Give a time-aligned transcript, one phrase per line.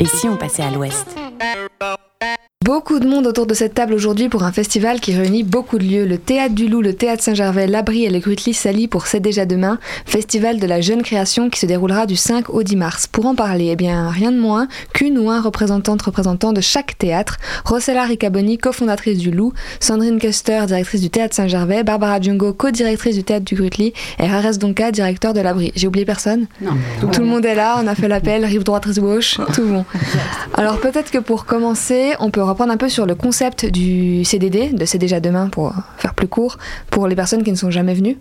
[0.00, 1.19] Et si on passait à l'ouest?
[2.70, 5.82] Beaucoup de monde autour de cette table aujourd'hui pour un festival qui réunit beaucoup de
[5.82, 6.04] lieux.
[6.04, 9.44] Le Théâtre du Loup, le Théâtre Saint-Gervais, l'Abri et les Grutlis Sally pour C'est déjà
[9.44, 13.08] demain, festival de la jeune création qui se déroulera du 5 au 10 mars.
[13.08, 16.96] Pour en parler, eh bien, rien de moins qu'une ou un représentante représentant de chaque
[16.96, 17.38] théâtre.
[17.64, 23.24] Rossella Riccaboni, cofondatrice du Loup, Sandrine Custer, directrice du Théâtre Saint-Gervais, Barbara Djungo, co-directrice du
[23.24, 25.72] Théâtre du Grutli et Rares Donka, directeur de l'Abri.
[25.74, 26.74] J'ai oublié personne Non.
[27.10, 29.84] Tout le monde est là, on a fait l'appel, rive droite, rive gauche, tout bon.
[30.54, 34.70] Alors peut-être que pour commencer, on peut reprendre un peu sur le concept du CDD,
[34.70, 36.58] de C'est déjà demain pour faire plus court,
[36.90, 38.18] pour les personnes qui ne sont jamais venues.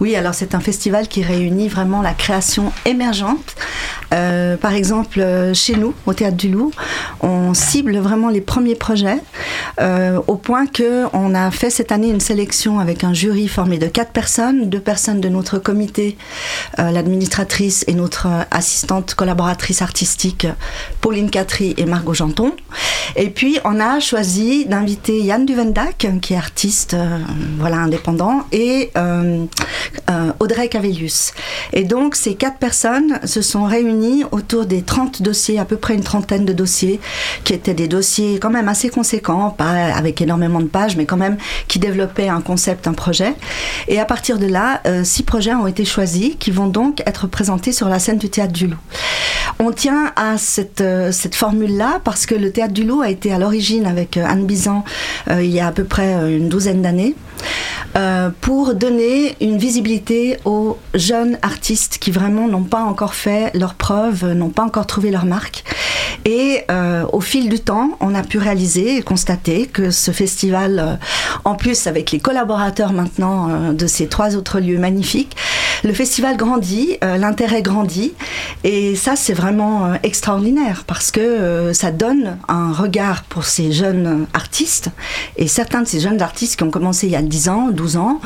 [0.00, 3.56] Oui, alors c'est un festival qui réunit vraiment la création émergente.
[4.12, 6.70] Euh, par exemple, euh, chez nous, au Théâtre du Loup,
[7.20, 9.18] on cible vraiment les premiers projets,
[9.80, 13.78] euh, au point que on a fait cette année une sélection avec un jury formé
[13.78, 16.16] de quatre personnes, deux personnes de notre comité,
[16.78, 20.46] l'administratrice et notre assistante collaboratrice artistique,
[21.00, 22.52] Pauline Catry et Margot Janton.
[23.16, 26.96] Et puis, on a choisi d'inviter Yann Duvendak, qui est artiste,
[27.58, 28.90] voilà, indépendant, et
[30.10, 31.32] euh, Audrey Cavelius.
[31.72, 35.94] Et donc, ces quatre personnes se sont réunies autour des 30 dossiers, à peu près
[35.94, 37.00] une trentaine de dossiers,
[37.44, 41.16] qui étaient des dossiers quand même assez conséquents, pas avec énormément de pages, mais quand
[41.16, 41.36] même
[41.68, 43.34] qui développaient un concept, un projet.
[43.88, 47.26] Et à partir de là, euh, six projets ont été choisis qui vont donc être
[47.26, 48.78] présentés sur la scène du Théâtre du Loup.
[49.58, 53.32] On tient à cette, euh, cette formule-là parce que le Théâtre du Loup a été
[53.32, 54.84] à l'origine avec Anne Bizan
[55.30, 57.14] il y a à peu près une douzaine d'années.
[57.94, 63.74] Euh, pour donner une visibilité aux jeunes artistes qui vraiment n'ont pas encore fait leurs
[63.74, 65.64] preuves, n'ont pas encore trouvé leur marque.
[66.24, 70.78] Et euh, au fil du temps, on a pu réaliser et constater que ce festival,
[70.78, 70.94] euh,
[71.44, 75.36] en plus avec les collaborateurs maintenant de ces trois autres lieux magnifiques,
[75.82, 78.12] le festival grandit, l'intérêt grandit,
[78.64, 84.90] et ça c'est vraiment extraordinaire parce que ça donne un regard pour ces jeunes artistes
[85.36, 87.96] et certains de ces jeunes artistes qui ont commencé il y a 10 ans, 12
[87.96, 88.20] ans,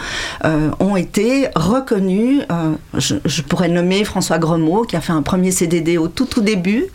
[0.45, 2.43] euh, ont été reconnus.
[2.51, 6.41] Euh, je, pourrais nommer François Gremaud, qui a fait un premier CDD au tout tout
[6.41, 6.87] début.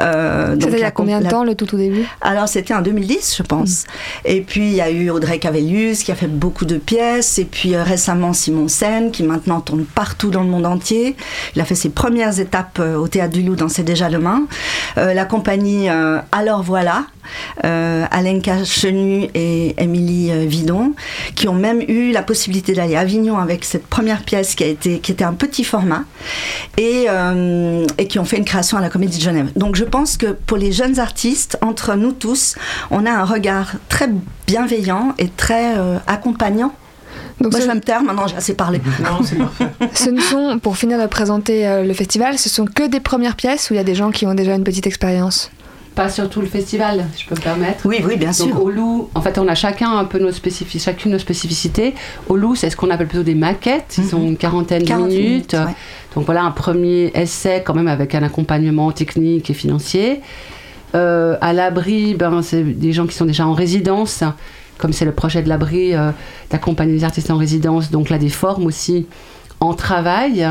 [0.00, 2.04] Euh, c'était il y a combien de temps le tout tout début?
[2.20, 3.84] Alors c'était en 2010, je pense.
[3.84, 3.86] Mm.
[4.26, 7.38] Et puis il y a eu Audrey Cavelius, qui a fait beaucoup de pièces.
[7.38, 11.16] Et puis récemment Simon Sen, qui maintenant tourne partout dans le monde entier.
[11.54, 14.42] Il a fait ses premières étapes au Théâtre du Loup dans C'est déjà demain.
[14.96, 15.88] la compagnie
[16.32, 17.04] Alors voilà,
[17.64, 20.94] euh, Alenka Chenu et Émilie euh, Vidon,
[21.34, 24.66] qui ont même eu la possibilité d'aller à Avignon avec cette première pièce qui, a
[24.66, 26.04] été, qui était un petit format
[26.76, 29.50] et, euh, et qui ont fait une création à la Comédie de Genève.
[29.56, 32.56] Donc je pense que pour les jeunes artistes, entre nous tous,
[32.90, 34.08] on a un regard très
[34.46, 35.74] bienveillant et très
[36.06, 36.72] accompagnant
[37.40, 38.80] donc Moi, je vais me taire, maintenant j'ai assez parlé.
[39.02, 39.66] Non, c'est parfait.
[39.94, 43.70] ce ne sont, pour finir de présenter le festival, ce sont que des premières pièces
[43.70, 45.50] où il y a des gens qui ont déjà une petite expérience?
[45.94, 47.86] Pas sur tout le festival, je peux me permettre.
[47.86, 48.46] Oui, oui, bien sûr.
[48.46, 51.94] Donc au Loup, en fait, on a chacun un peu nos spécificités, chacune nos spécificités.
[52.28, 53.96] Au Loup, c'est ce qu'on appelle plutôt des maquettes.
[53.98, 54.28] Ils ont mhm.
[54.28, 55.56] une quarantaine de minutes.
[56.14, 60.20] Donc voilà, un premier essai quand même avec un accompagnement technique et financier.
[60.94, 64.24] Euh, à l'abri, ben, c'est des gens qui sont déjà en résidence,
[64.78, 66.10] comme c'est le projet de l'abri euh,
[66.50, 67.90] d'accompagner les artistes en résidence.
[67.90, 69.06] Donc là, des formes aussi
[69.60, 70.46] en travail.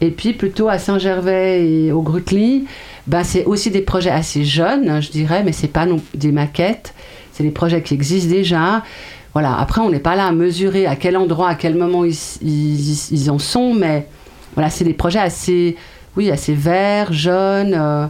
[0.00, 2.66] Et puis plutôt à Saint-Gervais et au Grutli,
[3.06, 6.94] ben, c'est aussi des projets assez jeunes, je dirais, mais c'est pas des maquettes,
[7.32, 8.82] c'est des projets qui existent déjà.
[9.34, 13.30] Voilà, après, on n'est pas là à mesurer à quel endroit, à quel moment ils,
[13.30, 14.06] en sont, mais
[14.54, 15.76] voilà, c'est des projets assez,
[16.16, 18.06] oui, assez verts, jeunes, euh,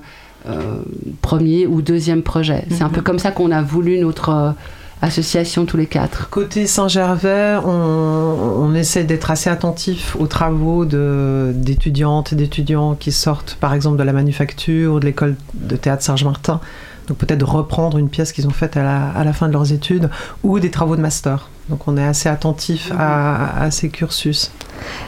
[0.47, 0.83] euh,
[1.23, 2.65] premier ou deuxième projet.
[2.71, 3.05] C'est un peu mhm.
[3.05, 4.55] comme ça qu'on a voulu notre
[5.03, 6.31] association tous les quatre.
[6.31, 13.73] Côté Saint-Gervais, on, essaie d'être assez attentif aux travaux d'étudiantes et d'étudiants qui sortent par
[13.75, 16.61] exemple de la manufacture ou de l'école de théâtre Serge-Martin.
[17.09, 18.83] Donc peut-être de reprendre une pièce qu'ils ont faite à
[19.25, 20.11] la, fin de leurs études
[20.43, 21.49] ou des travaux de master.
[21.69, 24.51] Donc on est assez attentif à, à ces cursus.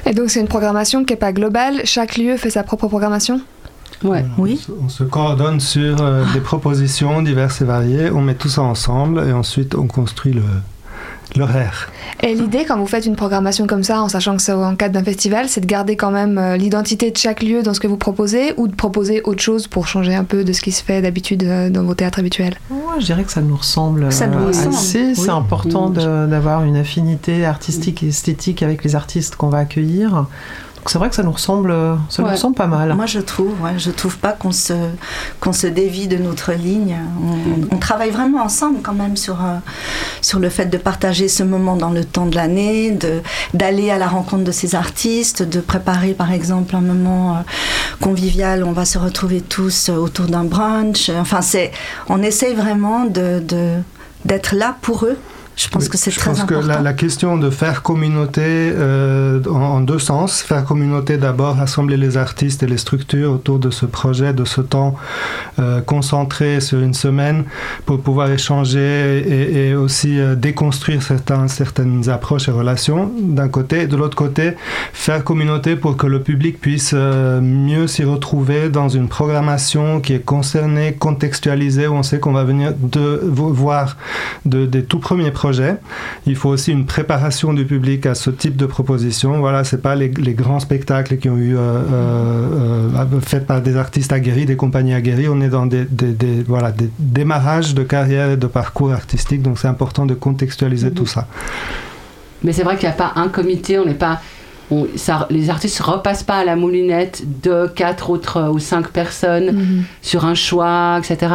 [0.04, 3.40] Et donc c'est une programmation qui n'est pas globale, chaque lieu fait sa propre programmation?
[4.04, 4.60] Oui.
[4.82, 9.24] On se, coordonne sur euh, des propositions diverses et variées, on met tout ça ensemble
[9.26, 10.42] et ensuite on construit le,
[11.36, 11.90] l'horaire.
[12.22, 14.94] Et l'idée, quand vous faites une programmation comme ça, en sachant que c'est en cadre
[14.94, 17.86] d'un festival, c'est de garder quand même euh, l'identité de chaque lieu dans ce que
[17.86, 20.82] vous proposez ou de proposer autre chose pour changer un peu de ce qui se
[20.82, 22.54] fait d'habitude euh, dans vos théâtres habituels?
[22.98, 25.14] Je dirais que ça nous ressemble ça nous assez.
[25.14, 30.26] C'est important d'avoir une affinité artistique et esthétique avec les artistes qu'on va accueillir
[30.90, 31.74] c'est vrai que ça nous ressemble,
[32.08, 32.94] ça nous ressemble pas mal.
[32.94, 34.72] Moi, je trouve, ouais, je trouve pas qu'on se,
[35.40, 36.96] qu'on se dévie de notre ligne.
[37.70, 39.58] On, travaille vraiment ensemble quand même sur, euh,
[40.22, 43.20] sur le fait de partager ce moment dans le temps de l'année, de,
[43.54, 47.40] d'aller à la rencontre de ces artistes, de préparer par exemple un moment euh,
[48.00, 51.10] convivial où on va se retrouver tous autour d'un brunch.
[51.10, 51.70] Enfin, c'est,
[52.08, 53.74] on essaye vraiment de, de
[54.24, 55.16] d'être là pour eux
[55.56, 56.46] je pense que c'est très important.
[56.48, 61.16] Je pense que la, la, question de faire communauté euh, en, deux sens, faire communauté
[61.16, 64.96] d'abord, rassembler les artistes et les structures autour de ce projet, de ce temps
[65.58, 67.44] euh, concentré sur une semaine
[67.86, 73.86] pour pouvoir échanger et, et aussi euh, déconstruire certains, certaines approches et relations d'un côté.
[73.86, 74.52] De l'autre côté,
[74.92, 80.24] faire communauté pour que le public puisse mieux s'y retrouver dans une programmation qui est
[80.24, 83.96] concernée, contextualisée, où on sait qu'on va venir de voir
[84.44, 85.45] de, des tout premiers projets
[86.26, 89.38] il faut aussi une préparation du public à ce type de proposition.
[89.38, 93.76] Voilà, c'est pas les, grands spectacles qui ont eu euh, euh, euh, faits par des
[93.76, 95.28] artistes aguerris, des compagnies aguerries.
[95.28, 95.86] On est dans des,
[96.46, 101.06] voilà, des démarrages de carrière et de parcours artistiques, donc c'est important de contextualiser tout
[101.06, 101.26] ça.
[102.42, 104.20] Mais c'est vrai qu'il n'y a pas un comité, on n'est pas
[104.96, 109.84] ça, les artistes repassent pas à la moulinette de quatre autres ou cinq personnes mhm.
[110.02, 111.32] sur un choix, etc.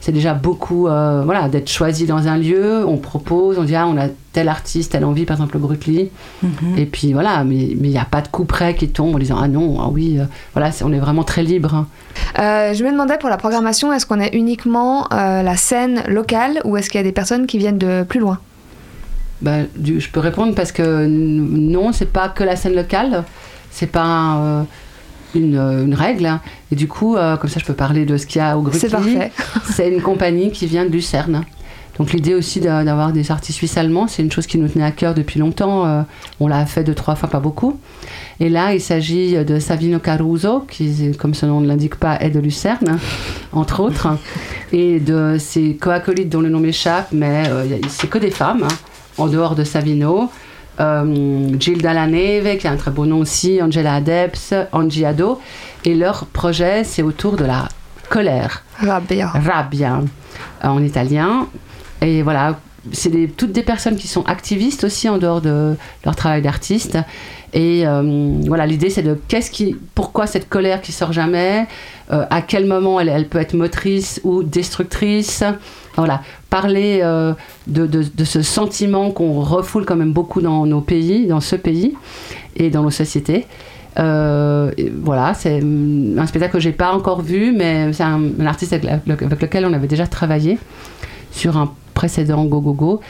[0.00, 2.84] C'est déjà beaucoup, euh, voilà, d'être choisi dans un lieu.
[2.86, 6.10] On propose, on dit ah on a tel artiste, telle envie, par exemple le Brutli.
[6.42, 6.78] Mhm.
[6.78, 9.38] Et puis voilà, mais il n'y a pas de coup près qui tombe en disant
[9.42, 11.74] ah non, ah oui, euh, voilà, on est vraiment très libre.
[11.74, 11.88] Hein.
[12.38, 16.76] Euh, je me demandais pour la programmation, est-ce qu'on est uniquement la scène locale ou
[16.76, 18.38] est-ce qu'il y a des personnes qui viennent de plus loin?
[19.40, 23.24] Bah, je peux répondre parce que non, c'est pas que la scène locale,
[23.70, 24.62] c'est pas euh,
[25.34, 26.26] une, règle.
[26.26, 26.40] Hein.
[26.72, 28.62] Et du coup, euh, comme ça, je peux parler de ce qu'il y a au
[28.62, 28.80] Grutli.
[28.80, 29.30] C'est parfait.
[29.64, 31.44] c'est une compagnie qui vient de Lucerne.
[31.98, 35.14] Donc l'idée aussi d'avoir des artistes suisses-allemands, c'est une chose qui nous tenait à cœur
[35.14, 35.84] depuis longtemps.
[35.84, 36.02] Euh,
[36.38, 37.80] on l'a fait deux, trois fois, pas beaucoup.
[38.38, 42.30] Et là, il s'agit de Savino Caruso, qui, comme son nom ne l'indique pas, est
[42.30, 43.00] de Lucerne,
[43.52, 44.16] entre autres,
[44.70, 47.42] et de ses co-acolytes dont le nom m'échappe, mais
[47.88, 48.62] c'est que des femmes.
[48.62, 48.87] Hein
[49.18, 50.30] en dehors de Savino.
[50.80, 55.40] Euh, Gilda Laneve, qui a un très beau nom aussi, Angela Adeps, Angie Ado.
[55.84, 57.68] Et leur projet, c'est autour de la
[58.08, 58.62] colère.
[58.78, 59.28] Rabbia.
[59.28, 60.00] Rabbia,
[60.62, 61.48] en italien.
[62.00, 62.58] Et voilà,
[62.92, 65.74] c'est toutes des personnes qui sont activistes aussi en dehors de
[66.04, 66.98] leur travail d'artiste.
[67.54, 71.66] Et euh, voilà, l'idée c'est de qu'est-ce qui, pourquoi cette colère qui sort jamais,
[72.12, 75.42] euh, à quel moment elle, peut être motrice ou destructrice,
[75.96, 77.32] voilà, parler euh,
[77.66, 81.94] de, de, ce sentiment qu'on refoule quand même beaucoup dans nos pays, dans ce pays
[82.56, 83.46] et dans nos sociétés.
[83.96, 88.84] Voilà, c'est un spectacle que j'ai pas encore vu, mais c'est un, artiste avec,
[89.40, 90.58] lequel on avait déjà travaillé
[91.32, 93.00] sur un précédent Go Go Go.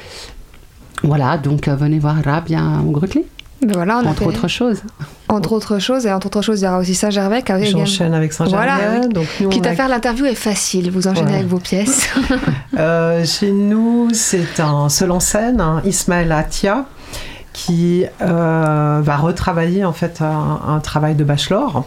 [1.02, 3.24] Voilà, donc euh, venez voir Rabia au Grutli.
[3.66, 4.82] Voilà, entre autres choses.
[5.28, 7.42] Entre autres choses, et entre autres choses, il y aura aussi Saint-Gervais.
[7.64, 8.66] J'enchaîne avec Saint-Gervais.
[8.66, 9.08] Voilà.
[9.08, 12.08] Donc Quitte à faire l'interview est facile, vous enchaînez avec vos pièces.
[12.78, 16.86] euh, chez nous, c'est un seul en scène, hein, Ismaël Atia,
[17.52, 21.84] qui euh, va retravailler en fait un, travail de bachelor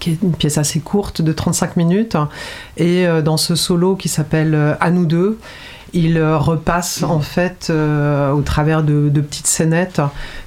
[0.00, 2.16] qui est une pièce assez courte de 35 minutes.
[2.76, 5.38] Et euh, dans ce solo qui s'appelle À nous deux,
[5.92, 10.00] il euh, repasse en fait euh, au travers de, petites scénettes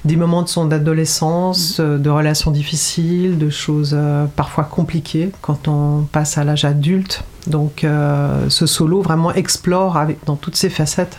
[0.04, 3.96] des moments de son adolescence, euh, de relations difficiles, de choses
[4.36, 7.24] parfois compliquées quand on passe à l'âge adulte.
[7.46, 7.86] Donc
[8.48, 11.18] ce solo vraiment explore avec, dans toutes ses facettes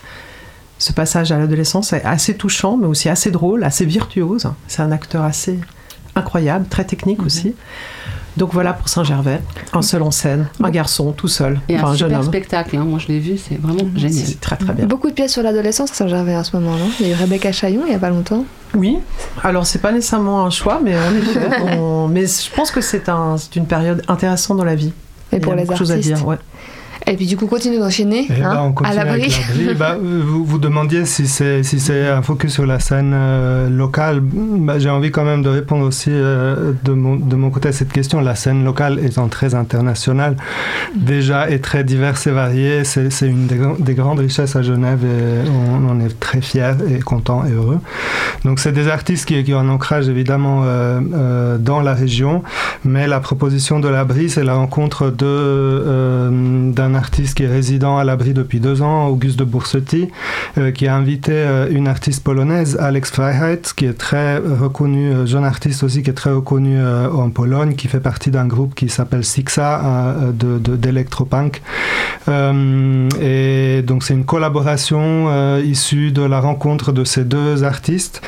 [0.78, 1.94] ce passage à l'adolescence.
[1.94, 4.52] est assez touchant mais aussi assez drôle, assez virtuose.
[4.68, 5.60] C'est un acteur assez
[6.16, 7.26] incroyable, très technique mhm.
[7.26, 7.56] aussi.
[8.38, 9.42] Donc voilà pour Saint-Gervais,
[9.74, 12.78] un seul en scène, un garçon tout seul, et un, jeune super spectacle.
[12.78, 12.86] Hein.
[12.86, 14.26] Moi je l'ai vu, c'est vraiment mmh, génial.
[14.26, 14.86] C'est très très bien.
[14.86, 17.20] Beaucoup de pièces sur l'adolescence à Saint-Gervais en ce moment, non Il y a eu
[17.20, 18.46] Rebecca Chaillon il y a pas longtemps.
[18.74, 19.00] Oui,
[19.44, 21.40] alors c'est pas nécessairement un choix, mais en effet,
[22.10, 24.94] mais je pense que c'est un, une période intéressante dans la vie.
[25.34, 25.92] Et pour les artistes.
[25.92, 26.38] à dire, ouais.
[27.08, 29.34] Et puis du coup, continue d'enchaîner eh hein, ben, à l'abri.
[29.80, 34.22] bah, vous, vous demandiez si c'est si un focus sur la scène euh, locale.
[34.22, 37.72] Bah, J'ai envie quand même de répondre aussi euh, de, mon, de mon côté à
[37.72, 38.22] cette question.
[38.22, 40.36] La scène locale étant très internationale,
[40.96, 42.84] déjà est très diverse et variée.
[42.84, 47.00] C'est une des, des, grandes richesses à Genève et on, en est très fiers et
[47.00, 47.80] contents et heureux.
[48.46, 52.44] Donc c'est des artistes qui, qui ont un ancrage évidemment euh, dans la région,
[52.86, 58.04] mais la proposition de l'abri, c'est la rencontre d'un un artiste qui est résident à
[58.04, 60.10] l'abri depuis deux ans, Auguste de Boursetti,
[60.58, 65.26] euh, qui a invité euh, une artiste polonaise, Alex Freiheit, qui est très reconnue, euh,
[65.26, 68.90] jeune artiste aussi, qui est très reconnue en Pologne, qui fait partie d'un groupe qui
[68.90, 69.82] s'appelle Sixa
[70.34, 71.62] d'électropunk.
[72.28, 78.22] De, et donc c'est une collaboration issue de la rencontre de ces deux artistes.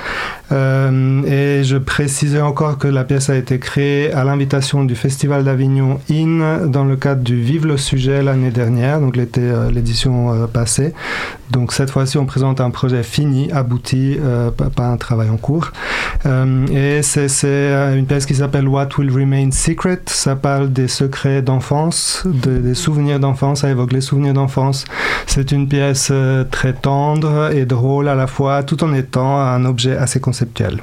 [0.52, 6.00] Et je précisais encore que la pièce a été créée à l'invitation du Festival d'Avignon
[6.12, 10.94] IN dans le cadre du Vive le sujet l'année dernière, donc l'été, l'édition passée.
[11.50, 14.18] Donc cette fois-ci, on présente un projet fini, abouti,
[14.76, 15.72] pas un travail en cours.
[16.26, 17.46] et c'est,
[17.98, 20.02] une pièce qui s'appelle What Will Remain Secret.
[20.06, 24.86] Ça parle des secrets d'enfance, des souvenirs d'enfance, ça évoque les souvenirs d'enfance.
[25.28, 29.66] C'est une pièce euh, très tendre et drôle à la fois, tout en étant un
[29.66, 30.82] objet assez conceptuel.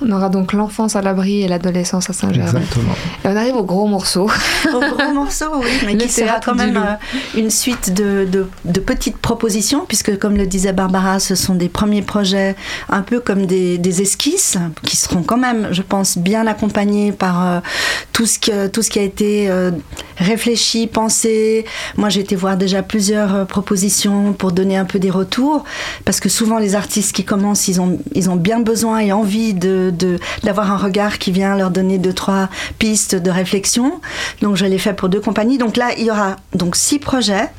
[0.00, 2.60] On aura donc l'enfance à l'abri et l'adolescence à Saint-Germain.
[2.60, 2.92] Exactement.
[3.24, 4.30] Et on arrive au gros morceau.
[4.72, 8.28] Au gros morceau, oui, mais qui sera quand même euh, une suite de,
[8.64, 12.54] de, petites propositions, puisque comme le disait Barbara, ce sont des premiers projets
[12.88, 17.44] un peu comme des, des esquisses, qui seront quand même, je pense, bien accompagnés par
[17.44, 17.60] euh,
[18.16, 19.72] tout, ce tout ce qui a été euh,
[20.16, 21.66] réfléchi, pensé.
[21.98, 25.64] Moi, j'ai été voir déjà plusieurs propositions pour donner un peu des retours,
[26.06, 29.52] parce que souvent les artistes qui commencent, ils ont, ils ont bien besoin et envie
[29.52, 34.00] d'avoir un regard qui vient leur donner deux, trois pistes de réflexion.
[34.40, 35.58] Donc je l'ai fait pour deux compagnies.
[35.58, 37.50] Donc là, il y aura donc six projets.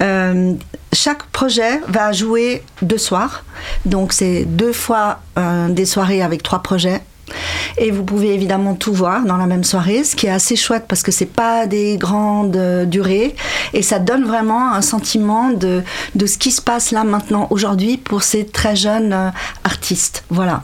[0.00, 0.52] Euh,
[0.92, 3.42] chaque projet va jouer deux soirs.
[3.84, 7.00] Donc c'est deux fois euh, des soirées avec trois projets
[7.76, 10.84] et vous pouvez évidemment tout voir dans la même soirée, ce qui est assez chouette
[10.88, 13.34] parce que c'est pas des grandes euh, durées
[13.72, 15.82] et ça donne vraiment un sentiment de,
[16.14, 19.30] de ce qui se passe là maintenant aujourd'hui pour ces très jeunes euh,
[19.64, 20.24] artistes.
[20.30, 20.62] Voilà.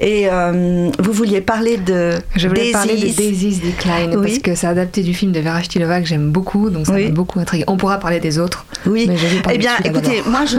[0.00, 4.66] Et euh, vous vouliez parler de Je voulais parler de Daisy's Decline parce que c'est
[4.66, 7.64] adapté du film de Vera Stilova que j'aime beaucoup, donc ça m'a beaucoup intrigué.
[7.66, 8.64] On pourra parler des autres.
[8.86, 9.06] Oui.
[9.08, 9.16] Mais
[9.52, 10.58] eh bien, écoutez, moi, je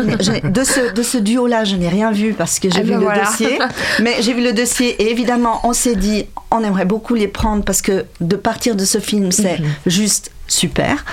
[0.50, 3.00] de ce, de ce duo-là, je n'ai rien vu parce que j'ai eh vu ben
[3.00, 3.60] le dossier.
[4.02, 7.64] Mais j'ai vu le dossier et évidemment, on s'est dit, on aimerait beaucoup les prendre
[7.64, 9.68] parce que de partir de ce film, c'est mhm.
[9.86, 11.04] juste super.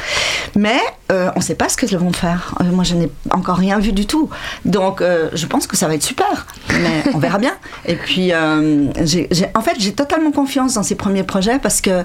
[0.56, 2.54] Mais euh, on ne sait pas ce qu'elles vont faire.
[2.60, 4.30] Euh, moi, je n'ai encore rien vu du tout.
[4.64, 6.46] Donc, euh, je pense que ça va être super.
[6.68, 7.54] Mais on verra bien.
[7.86, 12.04] Et puis, en fait, j'ai totalement confiance dans ces premiers projets parce que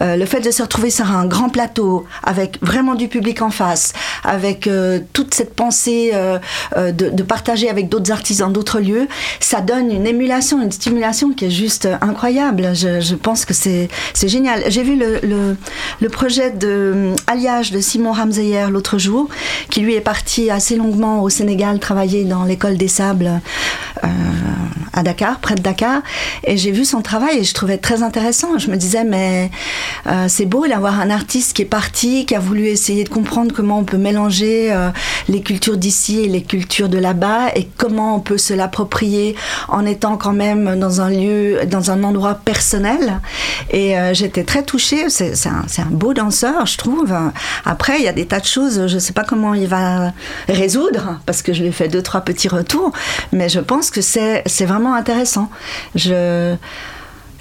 [0.00, 3.92] le fait de se retrouver sur un grand plateau avec vraiment du public en face,
[4.22, 4.68] avec
[5.12, 6.12] toute cette pensée
[6.76, 9.08] de, partager avec d'autres artistes dans d'autres lieux,
[9.40, 12.74] ça donne une émulation, une stimulation qui est juste incroyable.
[12.74, 13.88] Je, pense que c'est
[14.22, 14.62] génial.
[14.68, 18.12] J'ai vu le, projet de Alliage de Simon
[18.70, 19.28] L'autre jour,
[19.70, 23.40] qui lui est parti assez longuement au Sénégal travailler dans l'école des sables
[24.04, 24.08] euh,
[24.92, 26.02] à Dakar, près de Dakar.
[26.44, 28.58] Et j'ai vu son travail et je trouvais très intéressant.
[28.58, 29.50] Je me disais, mais
[30.06, 33.52] euh, c'est beau d'avoir un artiste qui est parti, qui a voulu essayer de comprendre
[33.52, 34.90] comment on peut mélanger euh,
[35.28, 39.34] les cultures d'ici et les cultures de là-bas et comment on peut se l'approprier
[39.68, 43.20] en étant quand même dans un lieu, dans un endroit personnel.
[43.70, 45.08] Et j'étais très touchée.
[45.08, 47.12] C'est un, un beau danseur je trouve.
[47.64, 50.12] Après, il y a des de choses, je ne sais pas comment il va
[50.48, 52.92] résoudre, parce que je lui ai fait deux, trois petits retours,
[53.32, 55.50] mais je pense que c'est vraiment intéressant.
[55.94, 56.54] Je.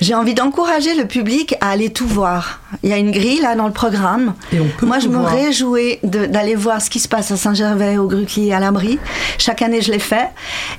[0.02, 2.62] J'ai envie d'encourager le public à aller tout voir.
[2.84, 4.34] Il y a une grille là dans le programme.
[4.82, 8.60] Moi, je me réjouis d'aller voir ce qui se passe à Saint-Gervais, au Grucli, à
[8.60, 9.00] l'Abri.
[9.38, 10.30] Chaque année, je l'ai fait.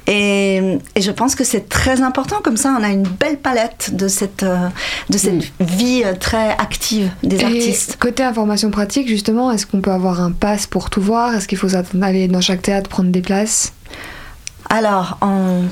[0.07, 2.37] Et, et, je pense que c'est très important.
[2.43, 4.69] Comme ça, on a une belle palette de cette, euh,
[5.09, 5.65] de cette mm.
[5.65, 7.97] vie euh, très active des et artistes.
[7.99, 11.35] Côté information pratique, justement, est-ce qu'on peut avoir un pass pour tout voir?
[11.35, 11.69] Est-ce qu'il faut
[12.03, 13.73] aller dans chaque théâtre prendre des places?
[14.69, 15.63] Alors, en,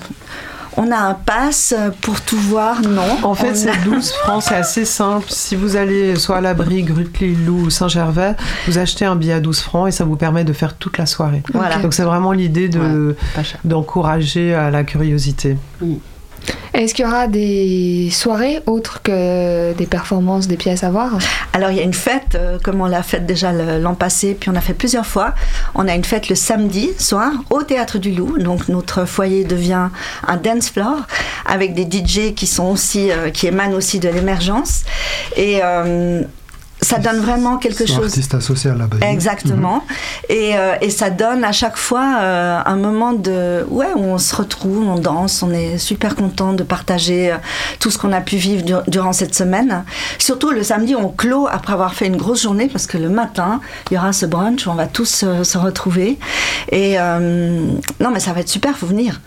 [0.77, 3.19] on a un pass pour tout voir, non.
[3.23, 5.27] En fait, c'est 12 francs, c'est assez simple.
[5.29, 8.35] Si vous allez soit à l'abri, Grutli, Lou ou Saint-Gervais,
[8.67, 11.07] vous achetez un billet à 12 francs et ça vous permet de faire toute la
[11.07, 11.43] soirée.
[11.53, 11.79] Voilà.
[11.79, 12.71] Donc c'est vraiment l'idée
[13.65, 15.57] d'encourager à la curiosité.
[16.75, 21.19] Est-ce qu'il y aura des soirées autres que des performances, des pièces à voir?
[21.53, 24.49] Alors il y a une fête, euh, comme on l'a faite déjà l'an passé, puis
[24.49, 25.35] on a fait plusieurs fois.
[25.75, 28.39] On a une fête le samedi soir au Théâtre du Loup.
[28.39, 29.89] Donc notre foyer devient
[30.27, 31.03] un dance floor
[31.45, 34.85] avec des DJ qui euh, qui émanent aussi de l'émergence.
[35.37, 36.23] Et euh,
[36.83, 38.07] ça donne vraiment quelque chose.
[38.07, 39.77] Artiste associé à la Exactement.
[39.77, 40.37] Mhm.
[40.37, 44.19] Et, euh, et, ça donne à chaque fois euh, un moment de ouais où on
[44.19, 47.37] se retrouve, on danse, on est super content de partager euh,
[47.79, 49.85] tout ce qu'on a pu vivre durant cette semaine.
[50.19, 53.61] Surtout le samedi, on clôt après avoir fait une grosse journée parce que le matin
[53.91, 56.19] il y aura ce brunch où on va tous se retrouver.
[56.71, 59.21] Et non mais ça va être super, faut venir.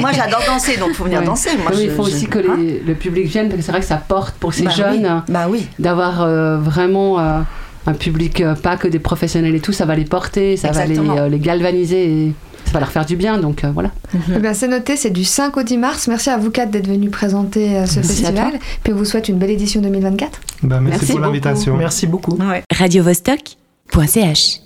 [0.00, 1.50] Moi j'adore danser donc faut venir danser.
[1.62, 3.96] Moi, il faut aussi que hein le public vienne parce que c'est vrai que ça
[3.96, 5.22] porte pour ces bah jeunes.
[5.28, 5.66] Bah oui.
[5.78, 6.26] D'avoir
[6.58, 7.40] vraiment euh,
[7.86, 10.86] un public, euh, pas que des professionnels et tout, ça va les porter, ça va
[10.86, 12.10] les, euh, les, galvaniser.
[12.10, 12.32] Et
[12.64, 13.90] ça va leur faire du bien, donc voilà.
[14.40, 16.08] Bien, c'est noté, c'est du 5 au 10 mars.
[16.08, 18.58] Merci à vous quatre d'être venus présenter ce festival.
[18.82, 20.40] Puis on vous souhaite une belle édition 2024.
[20.64, 21.76] Bah, merci, pour l'invitation.
[21.76, 22.36] Merci beaucoup.
[22.72, 24.65] Radio Vostok.ch